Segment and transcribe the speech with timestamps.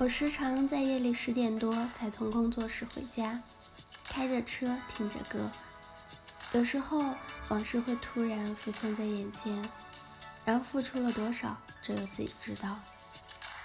[0.00, 3.42] 我时常在夜里十点多才从工作室回家，
[4.04, 5.50] 开着车听着歌，
[6.52, 7.16] 有时候
[7.48, 9.68] 往事会突然浮现在眼前，
[10.44, 12.76] 然后付出了多少，只有自己知道；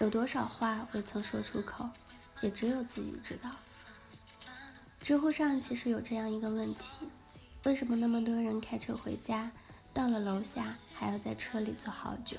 [0.00, 1.88] 有多少话未曾说出口，
[2.42, 3.50] 也只有自己知道。
[5.00, 7.08] 知乎上其实有这样一个问题：
[7.64, 9.50] 为什么那么多人开车回家，
[9.94, 12.36] 到了楼下还要在车里坐好久？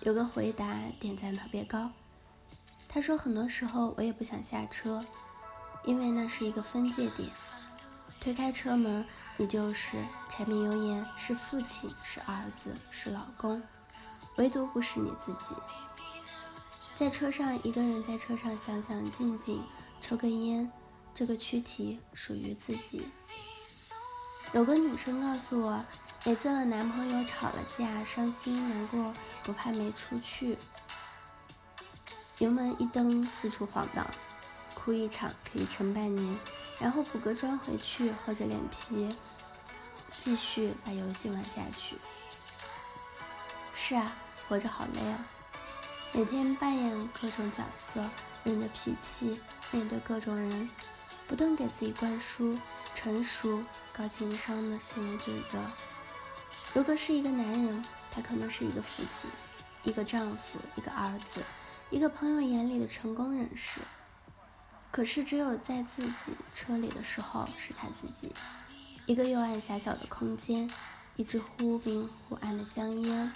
[0.00, 1.90] 有个回答点赞特别高，
[2.88, 5.04] 他说：“很多时候我也不想下车，
[5.84, 7.30] 因为那是一个分界点。
[8.20, 9.04] 推开车门，
[9.36, 13.62] 你就是柴米油盐，是父亲，是儿子，是老公，
[14.36, 15.54] 唯独不是你自己。
[16.94, 19.62] 在车上，一个人在车上想想静静，
[20.00, 20.70] 抽根烟。”
[21.12, 23.08] 这个躯体属于自己。
[24.52, 25.82] 有个女生告诉我，
[26.26, 30.58] 每次和男朋友吵了架，伤心难过，不怕没出去，
[32.38, 34.06] 油门一蹬，四处晃荡，
[34.74, 36.38] 哭一场可以撑半年，
[36.78, 39.08] 然后补个妆回去，厚着脸皮
[40.18, 41.96] 继续把游戏玩下去。
[43.74, 44.12] 是啊，
[44.48, 45.26] 活着好累啊，
[46.12, 48.04] 每天扮演各种角色，
[48.44, 49.40] 忍着脾气
[49.70, 50.68] 面对各种人。
[51.28, 52.56] 不断给自己灌输
[52.94, 53.60] 成熟、
[53.92, 55.58] 高情商的行为准则。
[56.72, 59.28] 如果是一个男人，他可能是一个父亲、
[59.82, 61.42] 一个丈夫、一个儿子、
[61.90, 63.80] 一个朋友眼里的成功人士。
[64.90, 68.32] 可是，只有在自己车里的时候是他自己。
[69.04, 70.68] 一个幽暗狭小的空间，
[71.14, 73.32] 一支忽明忽暗的香烟，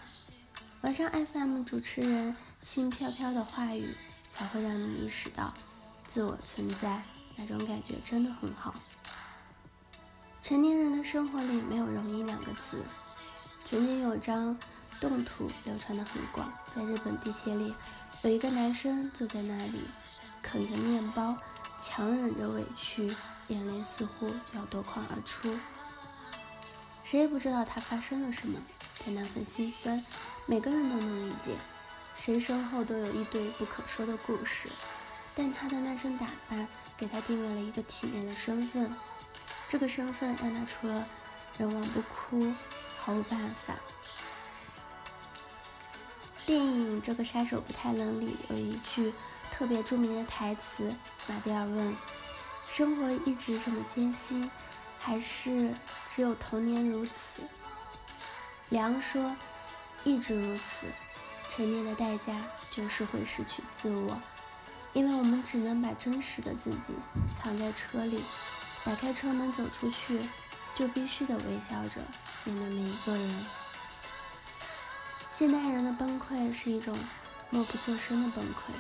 [0.81, 3.95] 晚上 FM 主持人轻飘飘的话语，
[4.33, 5.53] 才会让你意识到
[6.09, 7.03] 自我存在。
[7.37, 8.75] 那种感觉真的很好。
[10.43, 12.83] 成年人的生活里没有容易两个字。
[13.65, 14.59] 曾经有张
[15.01, 17.73] 动图流传的很广，在日本地铁里，
[18.23, 19.81] 有一个男生坐在那里，
[20.43, 21.35] 啃着面包，
[21.81, 23.07] 强忍着委屈，
[23.49, 25.59] 眼泪似乎就要夺眶而出。
[27.03, 28.61] 谁也不知道他发生了什么，
[29.07, 30.05] 但那份心酸，
[30.45, 31.57] 每个人都能理解。
[32.15, 34.69] 谁身后都有一堆不可说的故事。
[35.35, 38.95] 但他的那身打扮给他定位了一个体面的身份，
[39.67, 41.07] 这个身份让他除了
[41.57, 42.53] 人亡不哭
[42.99, 43.75] 毫无办法。
[46.47, 49.13] 电影《这个杀手不太冷》里有一句
[49.53, 50.93] 特别著名的台词，
[51.29, 51.97] 马蒂尔问
[52.69, 54.51] ：“生活一直这么艰辛，
[54.99, 55.73] 还是
[56.09, 57.43] 只有童年如此？”
[58.71, 59.37] 梁说
[60.05, 60.87] ：“一直如此，
[61.49, 64.21] 成年的代价就是会失去自我。”
[64.93, 66.95] 因为我们只能把真实的自己
[67.33, 68.25] 藏在车里，
[68.85, 70.21] 打开车门走出去，
[70.75, 72.01] 就必须得微笑着
[72.43, 73.45] 面对每一个人。
[75.41, 76.95] 现代人的崩溃是一种
[77.49, 78.75] 默不作声的崩溃，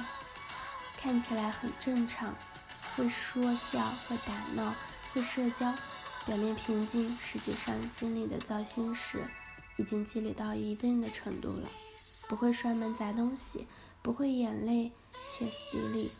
[0.98, 2.34] 看起来很正常，
[2.94, 4.74] 会说笑，会打闹，
[5.14, 5.72] 会社交，
[6.26, 9.24] 表面平静，实际上心里的糟心事
[9.78, 11.66] 已经积累到一定的程度了。
[12.28, 13.66] 不会摔门砸东西，
[14.02, 14.92] 不会眼泪。
[15.24, 16.10] 歇斯底里，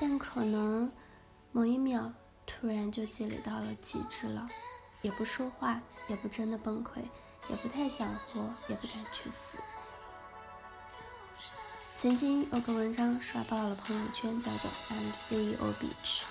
[0.00, 0.90] 但可能
[1.52, 2.10] 某一秒
[2.46, 4.46] 突然就积累到了极致了，
[5.02, 7.02] 也不说话，也不真的崩溃，
[7.48, 9.58] 也不太想活，也不敢去死。
[11.96, 16.22] 曾经有个文章刷爆了朋友圈，叫做 “I'm CEO Bitch”，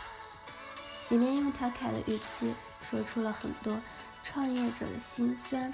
[1.09, 2.53] 里面用调侃的语气
[2.89, 3.79] 说出了很多
[4.23, 5.73] 创业者的心酸。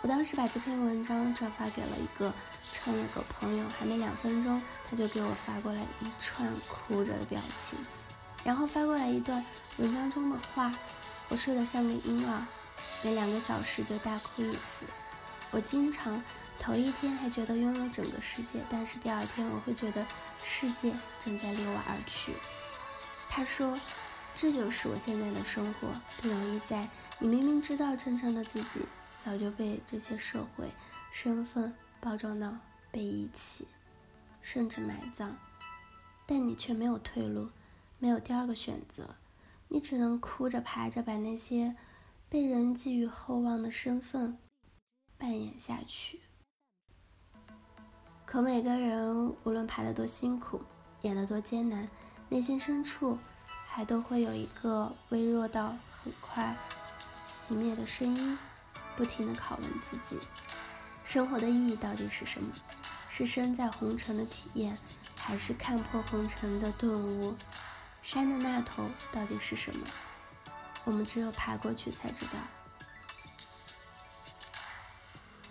[0.00, 2.32] 我当时把这篇文章转发给了一个
[2.72, 7.78] 创业狗朋友，还没两分钟，他就给我发过来一串哭着的表情，
[8.44, 9.44] 然后发过来一段
[9.78, 10.72] 文章中的话。
[11.30, 12.46] 我睡得像个婴儿，
[13.02, 14.86] 每两个小时就大哭一次。
[15.50, 16.22] 我经常
[16.58, 20.06] 头一天还觉得拥有整个世界，但是第二天我会觉得
[20.44, 22.34] 世界正在离我而去。
[23.30, 23.78] 他说，
[24.34, 25.88] 这就是我现在的生活，
[26.20, 26.88] 不容易在
[27.18, 28.80] 你明明知道真正的自己。
[29.20, 30.70] 早就被这些社会
[31.10, 32.56] 身份包装到
[32.92, 33.66] 被遗弃，
[34.40, 35.32] 甚至埋葬，
[36.24, 37.50] 但你却没有退路，
[37.98, 39.16] 没有第二个选择，
[39.66, 41.74] 你只能哭着爬着把那些
[42.30, 44.36] 被人寄予厚望的身份
[45.16, 46.20] 扮演下去。
[48.26, 50.60] 可每个人无论爬得多辛苦，
[51.00, 51.88] 演得多艰难，
[52.28, 53.18] 内心深处
[53.66, 56.54] 还都会有一个微弱到很快
[57.26, 58.38] 熄灭的声音。
[58.94, 60.20] 不停地拷问自己：
[61.04, 62.52] 生活的意义到底是什么？
[63.08, 64.76] 是身在红尘的体验，
[65.16, 67.34] 还是看破红尘的顿悟？
[68.02, 69.86] 山的那头到底是什么？
[70.84, 72.32] 我们只有爬过去才知道。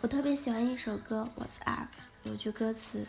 [0.02, 1.88] 我特别喜欢一首歌《What's Up》，
[2.24, 3.06] 有句歌词：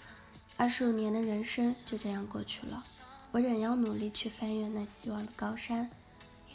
[0.56, 2.82] 二十五年的人生就这样过去了，
[3.31, 5.91] 我仍要努力去翻越那希望的高山。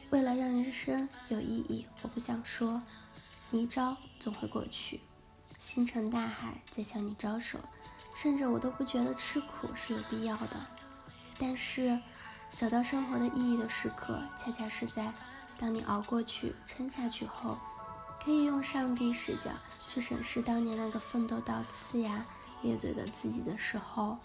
[0.09, 2.81] 为了让人生有意义，我不想说，
[3.51, 5.01] 一朝总会过去，
[5.59, 7.59] 星辰大海在向你招手，
[8.15, 10.67] 甚至我都不觉得吃苦是有必要的。
[11.37, 11.99] 但是，
[12.55, 15.11] 找到生活的意义的时刻，恰恰是在
[15.59, 17.57] 当你熬过去、撑下去后，
[18.23, 19.51] 可以用上帝视角
[19.87, 22.25] 去审视当年那个奋斗到呲牙。
[22.61, 24.17] 咧嘴的自己的时候，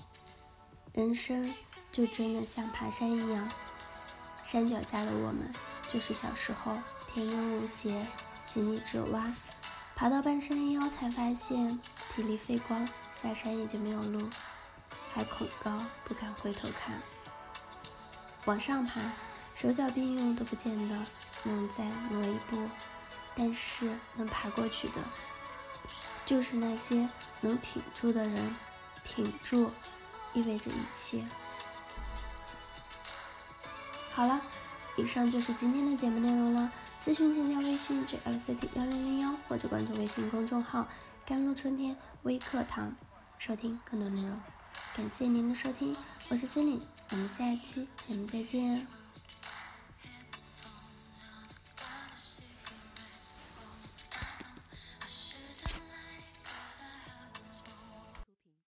[0.92, 1.52] 人生
[1.90, 3.50] 就真的像爬山一样，
[4.44, 5.52] 山脚下的我们
[5.88, 6.78] 就是小时候
[7.12, 8.06] 天真无邪、
[8.46, 9.34] 井底之蛙，
[9.96, 11.80] 爬到半山腰才发现
[12.14, 14.30] 体力废光，下山已经没有路，
[15.12, 17.02] 还恐高不敢回头看。
[18.46, 19.00] 往上爬，
[19.60, 21.04] 手脚并用都不见得
[21.42, 22.70] 能再挪一步，
[23.34, 24.94] 但是能爬过去的。
[26.24, 27.08] 就是那些
[27.40, 28.54] 能挺住的人，
[29.02, 29.68] 挺住
[30.32, 31.26] 意味着一切。
[34.12, 34.40] 好了，
[34.96, 36.70] 以上就是今天的节目内容了。
[37.04, 40.86] 咨询请加微信 jlct 幺零零幺或者关注微信公众号
[41.26, 42.94] “甘露春天微课堂”，
[43.38, 44.40] 收听更多内容。
[44.94, 45.96] 感谢您的收听，
[46.28, 46.80] 我是森林，
[47.10, 49.07] 我们下期节目再见。